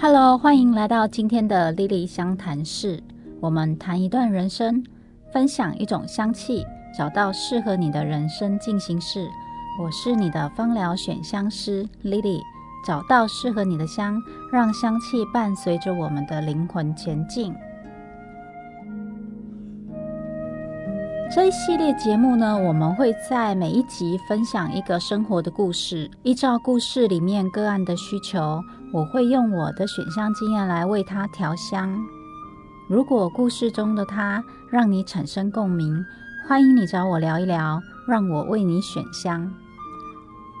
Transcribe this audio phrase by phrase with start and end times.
[0.00, 3.02] Hello，欢迎来到今天的莉莉香谈室。
[3.40, 4.84] 我们谈一段人生，
[5.32, 6.64] 分享一种香气，
[6.96, 9.28] 找到适合你的人生进行式。
[9.82, 12.40] 我是你的芳疗选香师 Lily，
[12.86, 14.16] 找到适合你的香，
[14.52, 17.52] 让香气伴随着我们的灵魂前进。
[21.30, 28.62] 这一系列节目呢，我们会在每一集分享一个生活的故事，依照故事里面个案的需求，
[28.94, 32.02] 我会用我的选香经验来为他调香。
[32.88, 36.02] 如果故事中的他让你产生共鸣，
[36.48, 39.52] 欢迎你找我聊一聊，让我为你选香。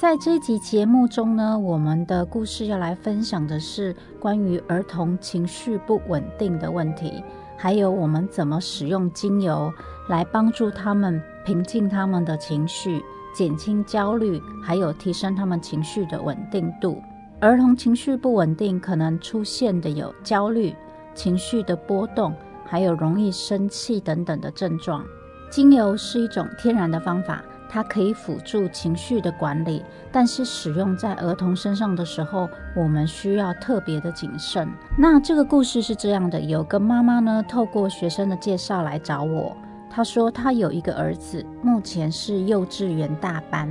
[0.00, 7.20] 在这集节目中呢，我们的故事要来分享的是关于儿童情绪不稳定的问题。
[7.58, 9.72] 还有我们怎么使用精油
[10.12, 13.02] 来帮助他们平静他们的情绪，
[13.34, 17.02] 减轻焦虑，还有提升他们情绪的稳定度。
[17.40, 20.76] 儿童情绪不稳定可能出现的有焦虑、
[21.14, 22.34] 情绪的波动，
[22.66, 25.02] 还有容易生气等等的症状。
[25.50, 27.42] 精油是一种天然的方法。
[27.70, 29.82] 它可以辅助情绪的管理，
[30.12, 34.68] 但是使用在儿童身上的时候，我们需要特别的谨慎。
[34.98, 39.56] 那这个故事是这样的：有个妈妈呢，透过学生的介绍来找我，
[39.94, 43.68] 他说他有一个儿子，目前是幼稚园大班。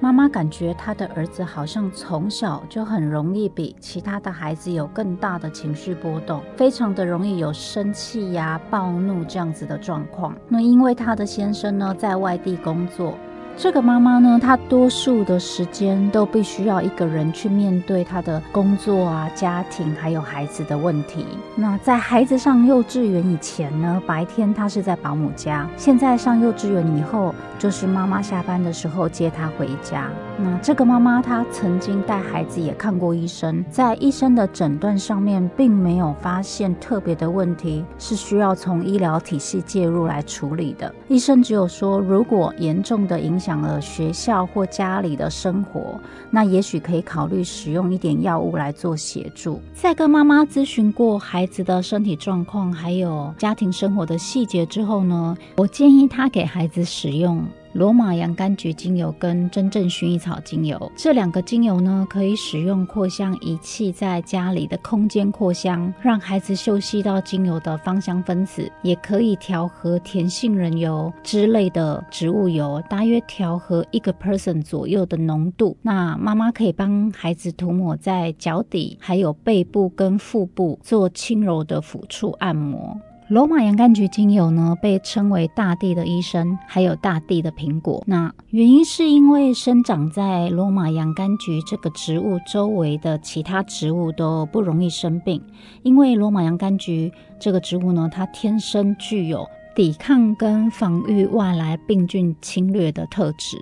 [0.00, 10.36] 妈妈感觉他的儿子好像从小就很容易比其他的孩子有更大的情绪波动，非常的容易有生气呀、暴怒这样子的状况。
[10.46, 13.14] 那因为他的先生呢在外地工作。
[13.58, 21.24] 这个妈妈呢，她多数的时间都必须要一个人去面对她的工作啊、家庭还有孩子的问题。
[21.54, 30.10] 那在孩子上幼稚园以前呢，白天她是在保姆家；现在上幼稚园以后，就是妈妈下班的时候接她回家。
[30.38, 40.94] 那这个妈妈她曾经带孩子也看过医生，在医生的诊断上面并没有发现特别的问题，是需要从医疗体系介入来处理的。
[41.08, 43.45] 医生只有说，如果严重的影响。
[43.46, 46.00] 讲了学校或家里的生活，
[46.32, 49.62] 那也许可以考虑使用一点药物来做协助。
[49.72, 57.46] 在跟妈妈咨询过孩子的身体状况，还有家庭生活的细节之后呢，我建议他给孩子使用。
[57.76, 75.76] 罗马洋甘菊精油跟真正薰衣草精油这两个精油呢，可以使用扩香仪器在家里的空间扩香，让孩子嗅吸到精油的芳香分子，也可以调和甜杏仁油之类的植物油，大约调和一个 person 左右的浓度。
[75.82, 82.98] 那妈妈可以帮孩子涂抹在脚底，还有背部跟腹部，做轻柔的抚触按摩。
[83.28, 88.00] 罗马洋甘菊精油呢，被称为大地的医生，还有大地的苹果。
[88.06, 95.42] 那原因是因为生长在罗马洋甘菊这个植物周围的其他植物都不容易生病，
[95.82, 99.44] 因为罗马洋甘菊这个植物呢，它天生具有
[99.74, 103.58] 抵抗跟防御外来病菌侵略的特质。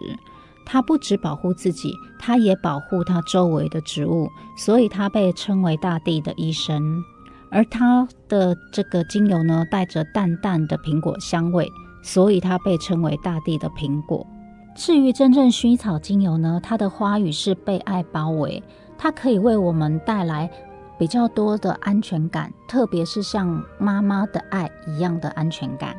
[0.67, 7.03] 它不只保护自己，它也保护它周围的植物，所以它被称为大地的医生。
[7.55, 11.71] 而它的这个精油呢，带着淡淡的苹果香味，
[12.03, 14.27] 所以它被称为大地的苹果。
[14.75, 18.61] 至于真正薰衣草精油呢，它的花语是被爱包围，
[18.99, 20.51] 它可以为我们带来
[20.99, 25.97] 比较多的安全感，特别是像妈妈的爱一样的安全感。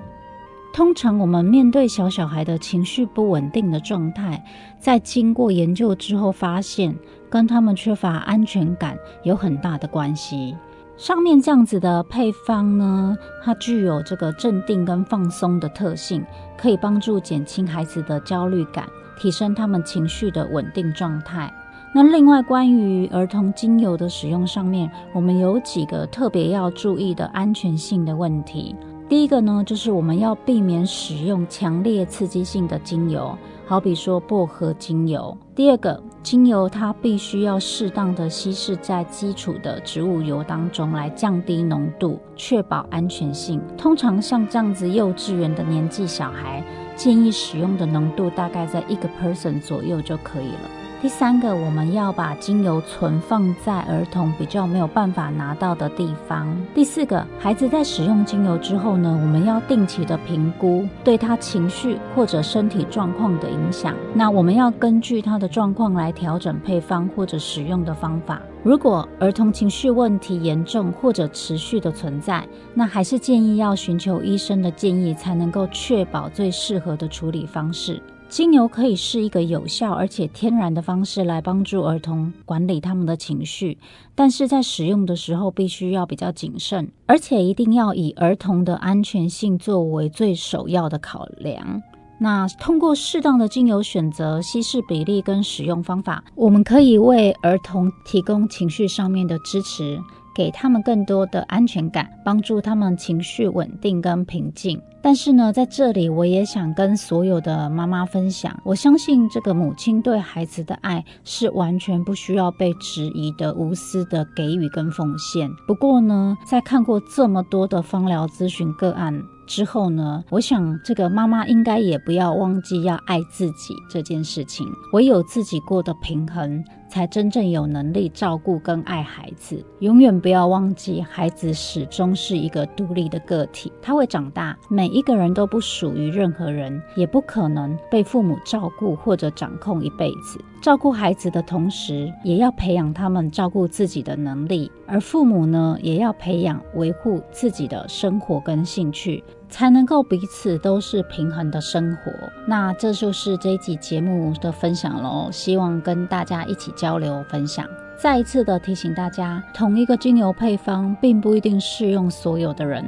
[0.73, 4.43] 通常我们面对小小孩的情绪不稳定的状态，
[4.77, 6.93] 在经过研究之后发现，
[7.29, 10.53] 跟他们缺乏安全感有很大的关系。
[10.97, 16.23] 上面这样子的配方呢，它具有这个镇定跟放松的特性，
[16.57, 18.87] 可以帮助减轻孩子的焦虑感，
[19.19, 21.53] 提升他们情绪的稳定状态。
[21.93, 28.73] 那另外关于儿童精油的使用上面，我们有几个特别要注意的安全性的问题。
[29.07, 33.37] 第一个呢，就是我们要避免使用强烈刺激性的精油。
[33.65, 43.61] 好比说薄荷精油，第二个精油它必须要适当的稀释在基础的植物油当中，来降低浓度，确保安全性。
[43.77, 46.63] 通常像这样子幼稚园的年纪小孩，
[46.95, 50.84] 建议使用的浓度大概在一个 person 左右就可以了。
[51.05, 56.47] 第三个，我们要把精油存放在儿童比较没有办法拿到的地方。
[56.73, 63.93] 第四个，孩子在使用精油之后呢，我们要定期的评估对他情绪或者身体状况的影响。
[64.15, 68.41] 那我们要根据他的状况来调整配方或者使用的方法。
[68.63, 72.43] 如果儿童情绪问题严重或者持续的存在，
[72.73, 78.01] 那还是建议要寻求医生的建议，才能够确保最适合的处理方式。
[78.27, 83.77] 精油可以是一个有效而且天然的方式来帮助儿童管理他们的情绪，
[84.13, 91.81] 但是在使用的时候必须要比较谨慎，而且一定要以儿童的安全性作为最首要的考量。
[92.17, 100.01] 那通过适当的精油选择、稀释比例跟使用方法，我们可以为儿童提供情绪上面的支持。
[100.35, 104.79] 给他们更多的安全感，帮助他们情绪稳定跟平静。
[105.01, 115.49] 但是呢，在这里我也想跟所有的妈妈分享，我相信这个母亲对孩子的爱是完全不需要被质疑的，无私的给予跟奉献。
[115.67, 119.23] 不过呢，在看过这么多的芳疗咨询个案。
[119.47, 124.67] 之后呢，我想这个妈妈应该也不要忘记要爱自己这件事情。
[124.91, 126.63] 唯有自己过得平衡，
[126.95, 129.61] 才真正有能力照顾跟爱孩子。
[129.79, 134.57] 永远不要忘记，孩子始终是一个独立的个体，他会长大。
[134.69, 140.39] 每一个人都不属于任何人，也不可能被父母照顾或者掌控一辈子。
[140.61, 144.71] 照顾孩子的同时，也要培养他们照顾自己的能力。
[144.87, 149.21] 而父母呢，也要培养维护自己的生活跟兴趣，
[149.55, 152.11] 才能够彼此都是平衡的生活。
[152.45, 157.65] 那这就是这一集节目的分享喽，希望跟大家一起交流分享。
[157.97, 162.83] 再一次的提醒大家，同一个精油配方并不一定适用所有的人，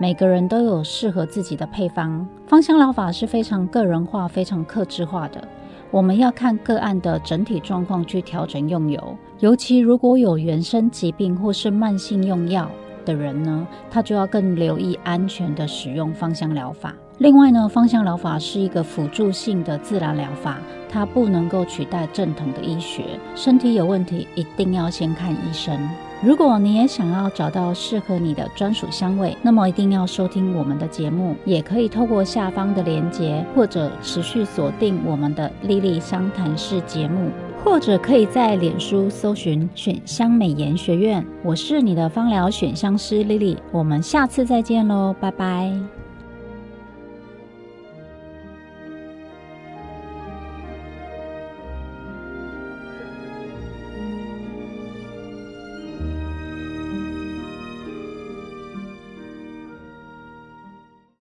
[0.00, 2.26] 每个人都有适合自己的配方。
[2.48, 5.40] 芳香疗法是非常个人化、非常克制化的。
[5.92, 12.68] 我们要看个案的整体状况去调整用油，尤其如果有原生疾病或是慢性用药
[13.08, 16.94] 的人呢，他就要更留意安全的使用芳香疗法。
[17.16, 20.58] 另外呢，芳香疗法是一个辅助性的自然疗法，
[20.90, 23.02] 它不能够取代正统的医学。
[23.34, 25.76] 身体有问题，一定要先看医生。
[26.22, 37.30] 如果你也想要找到适合你的专属香味，那么一定要收听我们的节目，也可以透过下方的连结，或者持续锁定我们的莉莉香谈室节目，
[37.68, 41.22] 或者可以在脸书搜寻选香美颜学院。
[41.44, 45.70] 我是你的芳疗选香师莉莉，我们下次再见喽，拜拜。